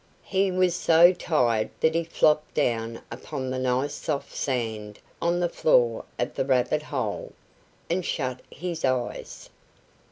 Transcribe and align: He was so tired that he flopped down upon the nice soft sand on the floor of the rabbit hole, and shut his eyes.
He 0.23 0.49
was 0.49 0.73
so 0.75 1.13
tired 1.13 1.69
that 1.79 1.93
he 1.93 2.03
flopped 2.03 2.55
down 2.55 3.03
upon 3.11 3.51
the 3.51 3.59
nice 3.59 3.93
soft 3.93 4.33
sand 4.33 4.97
on 5.21 5.39
the 5.39 5.47
floor 5.47 6.05
of 6.17 6.33
the 6.33 6.43
rabbit 6.43 6.81
hole, 6.81 7.33
and 7.87 8.03
shut 8.03 8.39
his 8.49 8.83
eyes. 8.83 9.51